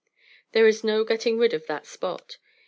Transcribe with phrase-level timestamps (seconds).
[0.53, 2.37] There is no getting rid of that Spot.